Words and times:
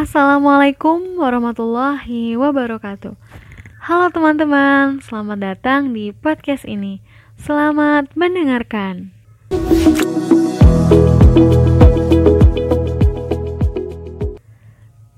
Assalamualaikum 0.00 1.20
warahmatullahi 1.20 2.32
wabarakatuh. 2.32 3.20
Halo 3.84 4.08
teman-teman, 4.08 5.04
selamat 5.04 5.38
datang 5.44 5.92
di 5.92 6.08
podcast 6.16 6.64
ini. 6.64 7.04
Selamat 7.36 8.08
mendengarkan. 8.16 9.12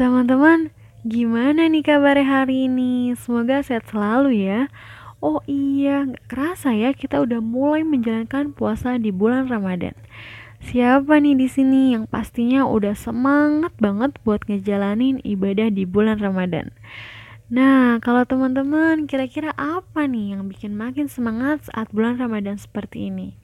Teman-teman, 0.00 0.72
gimana 1.04 1.68
nih 1.68 1.84
kabar 1.84 2.16
hari 2.16 2.64
ini? 2.64 3.12
Semoga 3.20 3.60
sehat 3.60 3.84
selalu 3.92 4.48
ya. 4.48 4.72
Oh 5.20 5.44
iya, 5.44 6.08
gak 6.08 6.24
kerasa 6.24 6.72
ya 6.72 6.96
kita 6.96 7.20
udah 7.20 7.44
mulai 7.44 7.84
menjalankan 7.84 8.56
puasa 8.56 8.96
di 8.96 9.12
bulan 9.12 9.44
Ramadan. 9.44 9.92
Siapa 10.60 11.16
nih 11.16 11.40
di 11.40 11.48
sini 11.48 11.96
yang 11.96 12.04
pastinya 12.04 12.68
udah 12.68 12.92
semangat 12.92 13.72
banget 13.80 14.12
buat 14.28 14.44
ngejalanin 14.44 15.16
ibadah 15.24 15.72
di 15.72 15.88
bulan 15.88 16.20
Ramadan? 16.20 16.76
Nah, 17.48 17.96
kalau 18.04 18.28
teman-teman 18.28 19.08
kira-kira 19.08 19.56
apa 19.56 20.04
nih 20.04 20.36
yang 20.36 20.52
bikin 20.52 20.76
makin 20.76 21.08
semangat 21.08 21.64
saat 21.64 21.88
bulan 21.90 22.20
Ramadan 22.20 22.60
seperti 22.60 23.08
ini? 23.08 23.40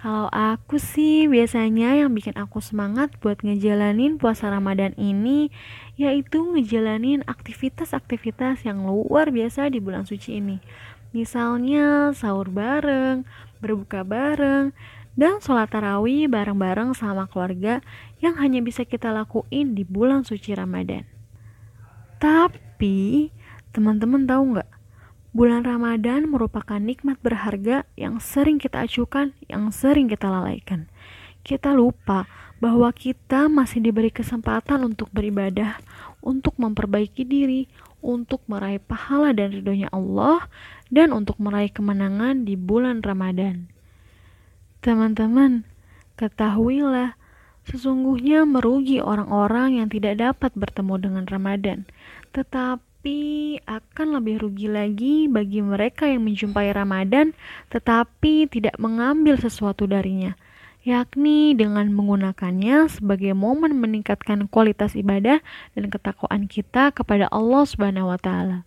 Kalau 0.00 0.32
aku 0.32 0.80
sih 0.80 1.28
biasanya 1.28 2.00
yang 2.00 2.16
bikin 2.16 2.32
aku 2.38 2.64
semangat 2.64 3.12
buat 3.20 3.44
ngejalanin 3.44 4.16
puasa 4.16 4.48
Ramadan 4.48 4.96
ini 4.96 5.52
yaitu 6.00 6.38
ngejalanin 6.38 7.26
aktivitas-aktivitas 7.28 8.64
yang 8.64 8.88
luar 8.88 9.28
biasa 9.28 9.68
di 9.68 9.84
bulan 9.84 10.08
suci 10.08 10.40
ini. 10.40 10.62
Misalnya 11.12 12.14
sahur 12.14 12.46
bareng, 12.46 13.26
berbuka 13.58 14.06
bareng, 14.06 14.70
dan 15.18 15.42
sholat 15.42 15.66
tarawih 15.74 16.30
bareng-bareng 16.30 16.94
sama 16.94 17.26
keluarga 17.26 17.82
yang 18.22 18.38
hanya 18.38 18.62
bisa 18.62 18.86
kita 18.86 19.10
lakuin 19.10 19.74
di 19.74 19.82
bulan 19.82 20.22
suci 20.22 20.54
Ramadan. 20.54 21.02
Tapi, 22.22 23.34
teman-teman 23.74 24.30
tahu 24.30 24.42
nggak? 24.54 24.70
Bulan 25.34 25.66
Ramadan 25.66 26.30
merupakan 26.30 26.78
nikmat 26.78 27.18
berharga 27.18 27.82
yang 27.98 28.22
sering 28.22 28.62
kita 28.62 28.86
acukan, 28.86 29.34
yang 29.50 29.74
sering 29.74 30.06
kita 30.06 30.30
lalaikan. 30.30 30.86
Kita 31.42 31.74
lupa 31.74 32.30
bahwa 32.62 32.90
kita 32.94 33.50
masih 33.50 33.82
diberi 33.82 34.14
kesempatan 34.14 34.86
untuk 34.86 35.10
beribadah, 35.10 35.82
untuk 36.22 36.54
memperbaiki 36.58 37.26
diri, 37.26 37.66
untuk 37.98 38.42
meraih 38.46 38.82
pahala 38.82 39.34
dan 39.34 39.50
ridhonya 39.50 39.90
Allah, 39.90 40.46
dan 40.90 41.10
untuk 41.10 41.38
meraih 41.42 41.70
kemenangan 41.70 42.46
di 42.46 42.54
bulan 42.54 43.02
Ramadan. 43.02 43.77
Teman-teman, 44.78 45.66
ketahuilah, 46.14 47.18
sesungguhnya 47.66 48.46
merugi 48.46 49.02
orang-orang 49.02 49.82
yang 49.82 49.88
tidak 49.90 50.22
dapat 50.22 50.54
bertemu 50.54 50.94
dengan 51.02 51.24
Ramadan, 51.26 51.82
tetapi 52.30 53.58
akan 53.66 54.08
lebih 54.22 54.38
rugi 54.38 54.70
lagi 54.70 55.26
bagi 55.26 55.66
mereka 55.66 56.06
yang 56.06 56.26
menjumpai 56.26 56.70
Ramadan 56.70 57.34
tetapi 57.74 58.46
tidak 58.46 58.78
mengambil 58.78 59.34
sesuatu 59.34 59.90
darinya, 59.90 60.38
yakni 60.86 61.58
dengan 61.58 61.90
menggunakannya 61.90 62.86
sebagai 62.86 63.34
momen 63.34 63.82
meningkatkan 63.82 64.46
kualitas 64.46 64.94
ibadah 64.94 65.42
dan 65.74 65.84
ketakwaan 65.90 66.46
kita 66.46 66.94
kepada 66.94 67.26
Allah 67.34 67.66
Subhanahu 67.66 68.14
wa 68.14 68.18
taala. 68.18 68.62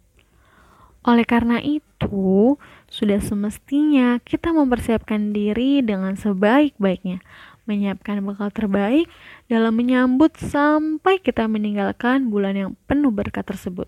Oleh 1.01 1.25
karena 1.25 1.57
itu, 1.63 2.61
sudah 2.91 3.23
semestinya 3.23 4.19
kita 4.19 4.51
mempersiapkan 4.51 5.31
diri 5.31 5.79
dengan 5.79 6.19
sebaik-baiknya, 6.19 7.23
menyiapkan 7.63 8.19
bekal 8.19 8.51
terbaik 8.51 9.07
dalam 9.47 9.79
menyambut 9.79 10.35
sampai 10.35 11.23
kita 11.23 11.47
meninggalkan 11.47 12.27
bulan 12.27 12.59
yang 12.59 12.71
penuh 12.91 13.15
berkat 13.15 13.47
tersebut. 13.47 13.87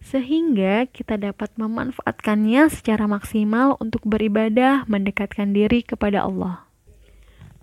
Sehingga 0.00 0.88
kita 0.88 1.20
dapat 1.20 1.52
memanfaatkannya 1.60 2.72
secara 2.72 3.04
maksimal 3.04 3.76
untuk 3.76 4.00
beribadah 4.08 4.88
mendekatkan 4.88 5.52
diri 5.52 5.84
kepada 5.84 6.24
Allah. 6.24 6.64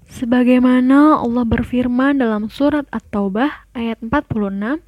Sebagaimana 0.08 1.20
Allah 1.20 1.44
berfirman 1.44 2.22
dalam 2.22 2.54
surat 2.54 2.86
At-Taubah 2.94 3.74
ayat 3.74 3.98
46, 4.06 4.86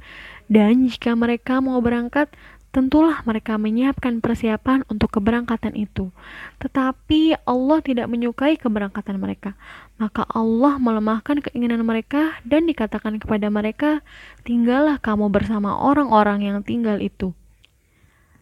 dan 0.50 0.74
jika 0.88 1.18
mereka 1.18 1.60
mau 1.60 1.82
berangkat, 1.82 2.32
tentulah 2.70 3.26
mereka 3.26 3.58
menyiapkan 3.58 4.22
persiapan 4.22 4.86
untuk 4.88 5.10
keberangkatan 5.18 5.74
itu. 5.74 6.14
Tetapi 6.62 7.42
Allah 7.46 7.80
tidak 7.82 8.08
menyukai 8.08 8.62
keberangkatan 8.62 9.18
mereka. 9.18 9.58
Maka 9.98 10.24
Allah 10.30 10.78
melemahkan 10.78 11.42
keinginan 11.50 11.82
mereka 11.82 12.38
dan 12.46 12.70
dikatakan 12.70 13.18
kepada 13.18 13.50
mereka, 13.50 14.06
"Tinggallah 14.46 15.02
kamu 15.02 15.34
bersama 15.34 15.76
orang-orang 15.76 16.46
yang 16.46 16.58
tinggal 16.62 17.02
itu." 17.02 17.34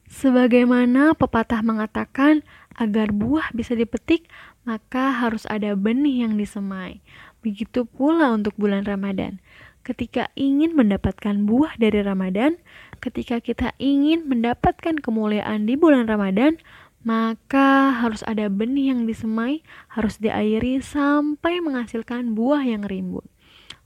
Sebagaimana 0.08 1.20
pepatah 1.20 1.60
mengatakan, 1.60 2.40
agar 2.78 3.10
buah 3.10 3.52
bisa 3.52 3.74
dipetik, 3.74 4.30
maka 4.64 5.12
harus 5.12 5.50
ada 5.50 5.74
benih 5.74 6.24
yang 6.24 6.38
disemai. 6.38 7.02
Begitu 7.47 7.88
pula 7.88 8.35
untuk 8.35 8.59
bulan 8.59 8.84
Ramadan 8.84 9.40
ketika 9.88 10.28
ingin 10.35 10.75
mendapatkan 10.75 11.47
buah 11.47 11.80
dari 11.80 12.03
Ramadan, 12.03 12.59
ketika 13.00 13.40
kita 13.40 13.72
ingin 13.80 14.28
mendapatkan 14.28 15.00
kemuliaan 15.00 15.63
di 15.63 15.80
bulan 15.80 16.12
Ramadan, 16.12 16.59
maka 17.07 17.96
harus 17.96 18.19
ada 18.28 18.52
benih 18.52 18.91
yang 18.91 19.07
disemai, 19.07 19.63
harus 19.96 20.19
diairi 20.19 20.84
sampai 20.84 21.63
menghasilkan 21.63 22.36
buah 22.36 22.68
yang 22.68 22.84
rimbun. 22.84 23.24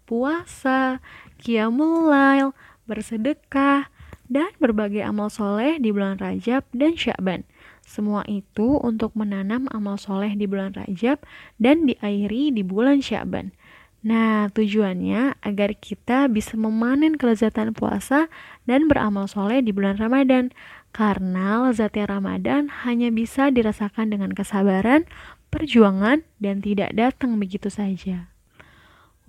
Puasa, 0.09 0.97
qiyamul 1.37 2.09
lail, 2.09 2.57
bersedekah, 2.89 3.93
dan 4.25 4.49
berbagai 4.57 5.05
amal 5.05 5.29
soleh 5.29 5.77
di 5.77 5.93
bulan 5.93 6.17
Rajab 6.17 6.65
dan 6.73 6.97
Syakban. 6.97 7.45
Semua 7.91 8.23
itu 8.31 8.79
untuk 8.79 9.11
menanam 9.19 9.67
amal 9.67 9.99
soleh 9.99 10.31
di 10.39 10.47
bulan 10.47 10.71
Rajab 10.71 11.19
dan 11.59 11.83
diairi 11.83 12.47
di 12.55 12.63
bulan 12.63 13.03
Syakban. 13.03 13.51
Nah, 13.99 14.47
tujuannya 14.47 15.35
agar 15.43 15.75
kita 15.75 16.31
bisa 16.31 16.55
memanen 16.55 17.19
kelezatan 17.19 17.75
puasa 17.75 18.31
dan 18.63 18.87
beramal 18.87 19.27
soleh 19.27 19.59
di 19.59 19.75
bulan 19.75 19.99
Ramadan. 19.99 20.55
Karena 20.95 21.67
lezatnya 21.67 22.07
Ramadan 22.07 22.71
hanya 22.87 23.11
bisa 23.11 23.51
dirasakan 23.51 24.15
dengan 24.15 24.31
kesabaran, 24.31 25.03
perjuangan, 25.51 26.23
dan 26.39 26.63
tidak 26.63 26.95
datang 26.95 27.35
begitu 27.43 27.67
saja. 27.67 28.30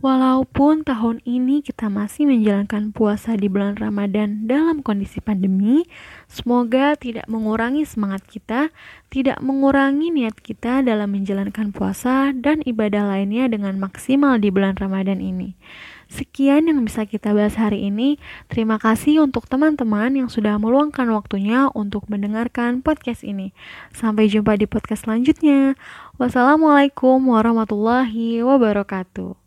Walaupun 0.02 0.82
tahun 0.82 1.22
ini 1.22 1.62
kita 1.62 1.86
masih 1.86 2.26
menjalankan 2.26 2.90
puasa 2.90 3.38
di 3.38 3.46
bulan 3.46 3.78
Ramadan 3.78 4.50
dalam 4.50 4.82
kondisi 4.82 5.22
pandemi, 5.22 5.86
semoga 6.26 6.98
tidak 6.98 7.30
mengurangi 7.30 7.86
semangat 7.86 8.26
kita, 8.26 8.74
tidak 9.14 9.38
mengurangi 9.38 10.10
niat 10.10 10.34
kita 10.42 10.82
dalam 10.82 11.14
menjalankan 11.14 11.70
puasa 11.70 12.34
dan 12.34 12.66
ibadah 12.66 13.14
lainnya 13.14 13.46
dengan 13.46 13.78
maksimal 13.78 14.42
di 14.42 14.50
bulan 14.50 14.74
Ramadan 14.74 15.22
ini. 15.22 15.54
Sekian 16.10 16.66
yang 16.66 16.82
bisa 16.82 17.06
kita 17.06 17.30
bahas 17.30 17.54
hari 17.54 17.86
ini. 17.86 18.18
Terima 18.50 18.82
kasih 18.82 19.22
untuk 19.22 19.46
teman-teman 19.46 20.18
yang 20.18 20.26
sudah 20.26 20.58
meluangkan 20.58 21.06
waktunya 21.14 21.70
untuk 21.78 22.10
mendengarkan 22.10 22.82
podcast 22.82 23.22
ini. 23.22 23.54
Sampai 23.94 24.26
jumpa 24.26 24.58
di 24.58 24.66
podcast 24.66 25.06
selanjutnya. 25.06 25.78
Wassalamualaikum 26.18 27.22
warahmatullahi 27.22 28.42
wabarakatuh. 28.42 29.41